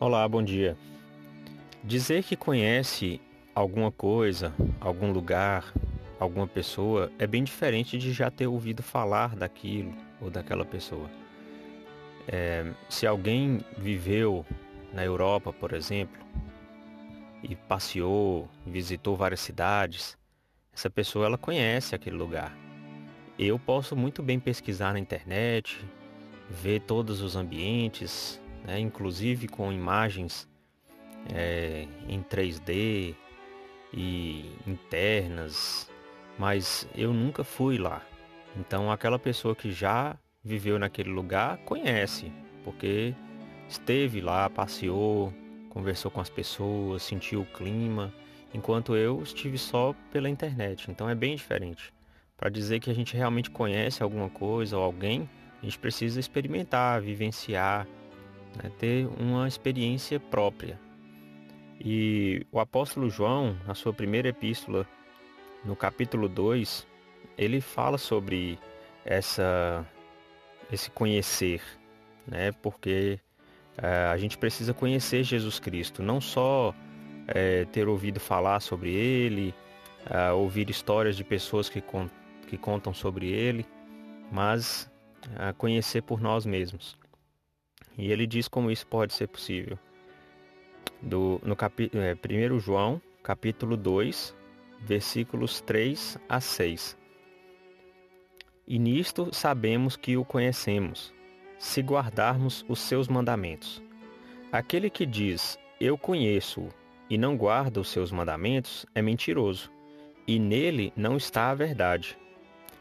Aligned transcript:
Olá, 0.00 0.28
bom 0.28 0.44
dia. 0.44 0.76
Dizer 1.82 2.22
que 2.22 2.36
conhece 2.36 3.20
alguma 3.52 3.90
coisa, 3.90 4.54
algum 4.80 5.10
lugar, 5.10 5.74
alguma 6.20 6.46
pessoa 6.46 7.10
é 7.18 7.26
bem 7.26 7.42
diferente 7.42 7.98
de 7.98 8.12
já 8.12 8.30
ter 8.30 8.46
ouvido 8.46 8.80
falar 8.80 9.34
daquilo 9.34 9.92
ou 10.20 10.30
daquela 10.30 10.64
pessoa. 10.64 11.10
É, 12.28 12.70
se 12.88 13.08
alguém 13.08 13.60
viveu 13.76 14.46
na 14.92 15.04
Europa, 15.04 15.52
por 15.52 15.72
exemplo, 15.72 16.24
e 17.42 17.56
passeou, 17.56 18.48
visitou 18.64 19.16
várias 19.16 19.40
cidades, 19.40 20.16
essa 20.72 20.88
pessoa 20.88 21.26
ela 21.26 21.36
conhece 21.36 21.96
aquele 21.96 22.16
lugar. 22.16 22.56
Eu 23.36 23.58
posso 23.58 23.96
muito 23.96 24.22
bem 24.22 24.38
pesquisar 24.38 24.92
na 24.92 25.00
internet, 25.00 25.84
ver 26.48 26.82
todos 26.82 27.20
os 27.20 27.34
ambientes, 27.34 28.40
né, 28.68 28.78
inclusive 28.78 29.48
com 29.48 29.72
imagens 29.72 30.46
é, 31.34 31.88
em 32.06 32.22
3D 32.22 33.14
e 33.94 34.52
internas, 34.66 35.90
mas 36.38 36.86
eu 36.94 37.14
nunca 37.14 37.42
fui 37.42 37.78
lá. 37.78 38.02
Então 38.58 38.92
aquela 38.92 39.18
pessoa 39.18 39.56
que 39.56 39.72
já 39.72 40.18
viveu 40.44 40.78
naquele 40.78 41.08
lugar 41.08 41.56
conhece, 41.64 42.30
porque 42.62 43.14
esteve 43.66 44.20
lá, 44.20 44.50
passeou, 44.50 45.32
conversou 45.70 46.10
com 46.10 46.20
as 46.20 46.28
pessoas, 46.28 47.02
sentiu 47.02 47.40
o 47.40 47.46
clima, 47.46 48.12
enquanto 48.52 48.94
eu 48.94 49.22
estive 49.22 49.56
só 49.56 49.94
pela 50.12 50.28
internet. 50.28 50.90
Então 50.90 51.08
é 51.08 51.14
bem 51.14 51.34
diferente. 51.34 51.90
Para 52.36 52.50
dizer 52.50 52.80
que 52.80 52.90
a 52.90 52.94
gente 52.94 53.16
realmente 53.16 53.50
conhece 53.50 54.02
alguma 54.02 54.28
coisa 54.28 54.76
ou 54.76 54.84
alguém, 54.84 55.28
a 55.62 55.64
gente 55.64 55.78
precisa 55.78 56.20
experimentar, 56.20 57.00
vivenciar, 57.00 57.86
né, 58.56 58.70
ter 58.78 59.06
uma 59.18 59.46
experiência 59.46 60.18
própria. 60.18 60.78
E 61.80 62.44
o 62.50 62.58
apóstolo 62.58 63.08
João, 63.08 63.56
na 63.66 63.74
sua 63.74 63.92
primeira 63.92 64.28
epístola, 64.28 64.86
no 65.64 65.76
capítulo 65.76 66.28
2, 66.28 66.86
ele 67.36 67.60
fala 67.60 67.98
sobre 67.98 68.58
essa, 69.04 69.86
esse 70.72 70.90
conhecer, 70.90 71.62
né? 72.26 72.52
porque 72.60 73.20
é, 73.76 74.06
a 74.06 74.16
gente 74.16 74.36
precisa 74.36 74.74
conhecer 74.74 75.22
Jesus 75.22 75.60
Cristo, 75.60 76.02
não 76.02 76.20
só 76.20 76.74
é, 77.28 77.64
ter 77.66 77.86
ouvido 77.86 78.18
falar 78.18 78.60
sobre 78.60 78.92
ele, 78.92 79.54
é, 80.10 80.32
ouvir 80.32 80.68
histórias 80.68 81.16
de 81.16 81.22
pessoas 81.22 81.68
que, 81.68 81.80
con 81.80 82.08
que 82.48 82.56
contam 82.56 82.94
sobre 82.94 83.28
ele, 83.28 83.66
mas 84.32 84.90
conhecer 85.58 86.02
por 86.02 86.18
nós 86.18 86.46
mesmos. 86.46 86.96
E 87.98 88.12
ele 88.12 88.26
diz 88.26 88.46
como 88.46 88.70
isso 88.70 88.86
pode 88.86 89.12
ser 89.12 89.26
possível. 89.26 89.76
Do, 91.02 91.40
no 91.44 91.56
capi, 91.56 91.90
é, 91.92 92.14
1 92.14 92.60
João, 92.60 93.02
capítulo 93.22 93.76
2, 93.76 94.34
versículos 94.80 95.60
3 95.60 96.16
a 96.28 96.40
6. 96.40 96.96
E 98.66 98.78
nisto 98.78 99.34
sabemos 99.34 99.96
que 99.96 100.16
o 100.16 100.24
conhecemos, 100.24 101.12
se 101.58 101.80
guardarmos 101.80 102.64
os 102.68 102.78
seus 102.78 103.08
mandamentos. 103.08 103.82
Aquele 104.52 104.88
que 104.88 105.04
diz, 105.04 105.58
eu 105.80 105.98
conheço-o, 105.98 106.68
e 107.10 107.18
não 107.18 107.36
guarda 107.36 107.80
os 107.80 107.88
seus 107.88 108.12
mandamentos, 108.12 108.86
é 108.94 109.02
mentiroso, 109.02 109.72
e 110.26 110.38
nele 110.38 110.92
não 110.94 111.16
está 111.16 111.50
a 111.50 111.54
verdade. 111.54 112.16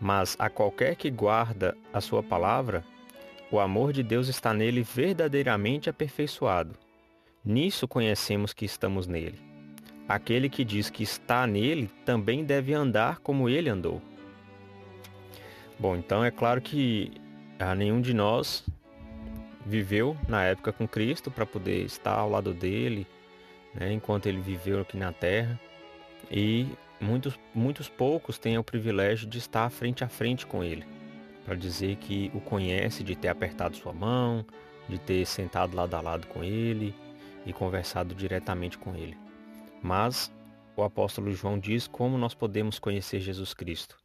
Mas 0.00 0.36
a 0.38 0.48
qualquer 0.48 0.96
que 0.96 1.10
guarda 1.10 1.76
a 1.92 2.00
sua 2.00 2.22
palavra, 2.22 2.84
o 3.50 3.58
amor 3.58 3.92
de 3.92 4.02
Deus 4.02 4.28
está 4.28 4.54
nele 4.54 4.82
verdadeiramente 4.82 5.90
aperfeiçoado. 5.90 6.78
Nisso 7.44 7.88
conhecemos 7.88 8.52
que 8.52 8.64
estamos 8.64 9.06
nele. 9.08 9.40
Aquele 10.08 10.48
que 10.48 10.64
diz 10.64 10.88
que 10.88 11.02
está 11.02 11.46
nele 11.46 11.90
também 12.04 12.44
deve 12.44 12.72
andar 12.72 13.18
como 13.18 13.48
ele 13.48 13.68
andou. 13.68 14.00
Bom, 15.78 15.96
então 15.96 16.24
é 16.24 16.30
claro 16.30 16.60
que 16.60 17.12
ah, 17.58 17.74
nenhum 17.74 18.00
de 18.00 18.14
nós 18.14 18.64
viveu 19.66 20.16
na 20.28 20.44
época 20.44 20.72
com 20.72 20.86
Cristo 20.86 21.30
para 21.30 21.46
poder 21.46 21.84
estar 21.84 22.14
ao 22.14 22.30
lado 22.30 22.52
dele, 22.54 23.06
né, 23.74 23.92
enquanto 23.92 24.26
ele 24.26 24.40
viveu 24.40 24.80
aqui 24.80 24.96
na 24.96 25.12
terra. 25.12 25.58
E 26.30 26.68
muitos, 27.00 27.38
muitos 27.52 27.88
poucos 27.88 28.38
têm 28.38 28.58
o 28.58 28.64
privilégio 28.64 29.28
de 29.28 29.38
estar 29.38 29.68
frente 29.70 30.04
a 30.04 30.08
frente 30.08 30.46
com 30.46 30.62
ele 30.62 30.99
para 31.50 31.58
dizer 31.58 31.96
que 31.96 32.30
o 32.32 32.40
conhece, 32.40 33.02
de 33.02 33.16
ter 33.16 33.26
apertado 33.26 33.76
sua 33.76 33.92
mão, 33.92 34.46
de 34.88 35.00
ter 35.00 35.26
sentado 35.26 35.74
lado 35.74 35.92
a 35.96 36.00
lado 36.00 36.28
com 36.28 36.44
ele 36.44 36.94
e 37.44 37.52
conversado 37.52 38.14
diretamente 38.14 38.78
com 38.78 38.94
ele. 38.94 39.18
Mas 39.82 40.32
o 40.76 40.84
apóstolo 40.84 41.32
João 41.32 41.58
diz 41.58 41.88
como 41.88 42.16
nós 42.16 42.34
podemos 42.34 42.78
conhecer 42.78 43.18
Jesus 43.18 43.52
Cristo, 43.52 43.96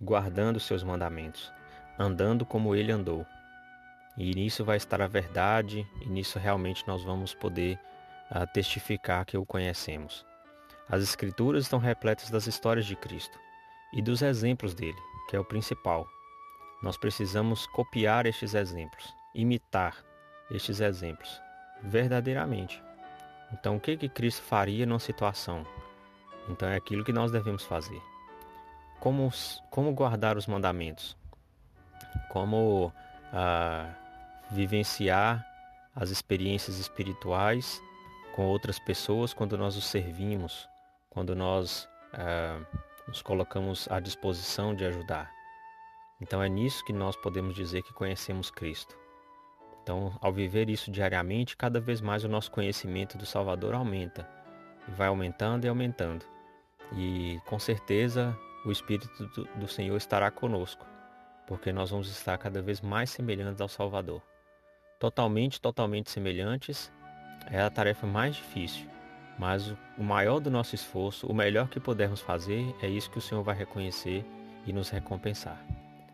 guardando 0.00 0.60
seus 0.60 0.84
mandamentos, 0.84 1.52
andando 1.98 2.46
como 2.46 2.72
ele 2.72 2.92
andou. 2.92 3.26
E 4.16 4.32
nisso 4.32 4.64
vai 4.64 4.76
estar 4.76 5.02
a 5.02 5.08
verdade, 5.08 5.84
e 6.02 6.08
nisso 6.08 6.38
realmente 6.38 6.86
nós 6.86 7.02
vamos 7.02 7.34
poder 7.34 7.80
uh, 8.30 8.46
testificar 8.54 9.26
que 9.26 9.36
o 9.36 9.44
conhecemos. 9.44 10.24
As 10.88 11.02
Escrituras 11.02 11.64
estão 11.64 11.80
repletas 11.80 12.30
das 12.30 12.46
histórias 12.46 12.86
de 12.86 12.94
Cristo 12.94 13.36
e 13.92 14.00
dos 14.00 14.22
exemplos 14.22 14.72
dele, 14.72 15.02
que 15.28 15.34
é 15.34 15.40
o 15.40 15.44
principal, 15.44 16.06
nós 16.82 16.96
precisamos 16.96 17.66
copiar 17.66 18.26
estes 18.26 18.54
exemplos, 18.54 19.14
imitar 19.34 19.96
estes 20.50 20.80
exemplos 20.80 21.40
verdadeiramente. 21.82 22.82
Então, 23.52 23.76
o 23.76 23.80
que 23.80 23.96
que 23.96 24.08
Cristo 24.08 24.42
faria 24.42 24.86
numa 24.86 24.98
situação? 24.98 25.66
Então, 26.48 26.68
é 26.68 26.76
aquilo 26.76 27.04
que 27.04 27.12
nós 27.12 27.30
devemos 27.30 27.64
fazer. 27.64 28.00
Como, 29.00 29.30
como 29.70 29.92
guardar 29.92 30.36
os 30.36 30.46
mandamentos? 30.46 31.16
Como 32.30 32.92
ah, 33.32 33.92
vivenciar 34.50 35.46
as 35.94 36.10
experiências 36.10 36.78
espirituais 36.78 37.82
com 38.34 38.46
outras 38.46 38.78
pessoas 38.78 39.34
quando 39.34 39.58
nós 39.58 39.76
os 39.76 39.84
servimos, 39.84 40.68
quando 41.10 41.34
nós 41.34 41.88
ah, 42.14 42.58
nos 43.06 43.20
colocamos 43.20 43.90
à 43.90 44.00
disposição 44.00 44.74
de 44.74 44.84
ajudar. 44.86 45.30
Então 46.22 46.40
é 46.40 46.48
nisso 46.48 46.84
que 46.84 46.92
nós 46.92 47.16
podemos 47.16 47.52
dizer 47.52 47.82
que 47.82 47.92
conhecemos 47.92 48.48
Cristo. 48.48 48.96
Então, 49.82 50.16
ao 50.20 50.32
viver 50.32 50.70
isso 50.70 50.88
diariamente, 50.88 51.56
cada 51.56 51.80
vez 51.80 52.00
mais 52.00 52.22
o 52.22 52.28
nosso 52.28 52.48
conhecimento 52.52 53.18
do 53.18 53.26
Salvador 53.26 53.74
aumenta. 53.74 54.28
E 54.86 54.92
vai 54.92 55.08
aumentando 55.08 55.64
e 55.64 55.68
aumentando. 55.68 56.24
E 56.96 57.40
com 57.44 57.58
certeza 57.58 58.38
o 58.64 58.70
Espírito 58.70 59.26
do 59.56 59.66
Senhor 59.66 59.96
estará 59.96 60.30
conosco, 60.30 60.86
porque 61.48 61.72
nós 61.72 61.90
vamos 61.90 62.08
estar 62.08 62.38
cada 62.38 62.62
vez 62.62 62.80
mais 62.80 63.10
semelhantes 63.10 63.60
ao 63.60 63.68
Salvador. 63.68 64.22
Totalmente, 65.00 65.60
totalmente 65.60 66.08
semelhantes 66.08 66.92
é 67.50 67.60
a 67.60 67.68
tarefa 67.68 68.06
mais 68.06 68.36
difícil, 68.36 68.86
mas 69.36 69.74
o 69.98 70.04
maior 70.04 70.38
do 70.38 70.52
nosso 70.52 70.76
esforço, 70.76 71.26
o 71.26 71.34
melhor 71.34 71.68
que 71.68 71.80
pudermos 71.80 72.20
fazer, 72.20 72.72
é 72.80 72.86
isso 72.86 73.10
que 73.10 73.18
o 73.18 73.22
Senhor 73.22 73.42
vai 73.42 73.56
reconhecer 73.56 74.24
e 74.64 74.72
nos 74.72 74.88
recompensar. 74.88 75.81